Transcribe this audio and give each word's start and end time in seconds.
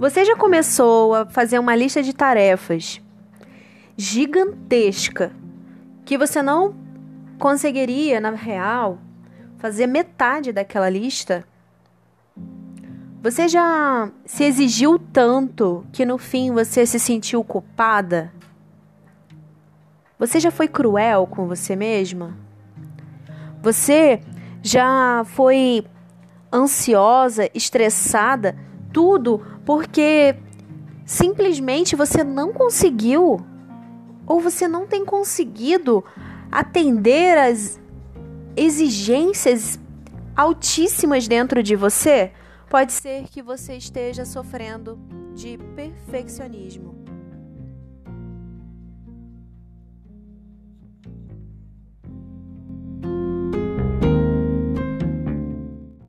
Você 0.00 0.24
já 0.24 0.34
começou 0.34 1.14
a 1.14 1.26
fazer 1.26 1.58
uma 1.58 1.76
lista 1.76 2.02
de 2.02 2.14
tarefas 2.14 3.02
gigantesca 3.98 5.30
que 6.06 6.16
você 6.16 6.40
não 6.40 6.74
conseguiria, 7.38 8.18
na 8.18 8.30
real, 8.30 8.96
fazer 9.58 9.86
metade 9.86 10.52
daquela 10.52 10.88
lista? 10.88 11.44
Você 13.22 13.46
já 13.46 14.10
se 14.24 14.42
exigiu 14.44 14.98
tanto 14.98 15.84
que 15.92 16.06
no 16.06 16.16
fim 16.16 16.50
você 16.50 16.86
se 16.86 16.98
sentiu 16.98 17.44
culpada? 17.44 18.32
Você 20.18 20.40
já 20.40 20.50
foi 20.50 20.66
cruel 20.66 21.26
com 21.26 21.46
você 21.46 21.76
mesma? 21.76 22.34
Você 23.60 24.22
já 24.62 25.24
foi 25.26 25.84
ansiosa, 26.50 27.50
estressada, 27.52 28.56
tudo 28.92 29.40
porque 29.64 30.36
simplesmente 31.04 31.96
você 31.96 32.22
não 32.22 32.52
conseguiu 32.52 33.44
ou 34.26 34.40
você 34.40 34.68
não 34.68 34.86
tem 34.86 35.04
conseguido 35.04 36.04
atender 36.50 37.36
às 37.36 37.80
exigências 38.56 39.78
altíssimas 40.36 41.26
dentro 41.26 41.62
de 41.62 41.74
você? 41.74 42.32
Pode 42.68 42.92
ser 42.92 43.24
que 43.24 43.42
você 43.42 43.74
esteja 43.76 44.24
sofrendo 44.24 44.98
de 45.34 45.58
perfeccionismo. 45.74 46.99